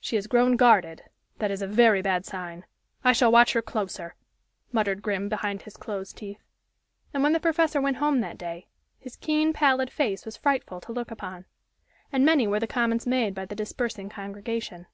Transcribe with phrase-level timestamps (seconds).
[0.00, 1.02] "She has grown guarded
[1.40, 2.64] that is a very bad sign
[3.04, 4.14] I shall watch her closer,"
[4.72, 6.42] muttered Grim behind his closed teeth.
[7.12, 8.68] And when the professor went home that day,
[8.98, 11.44] his keen, pallid face was frightful to look upon.
[12.10, 14.86] And many were the comments made by the dispersing congregation.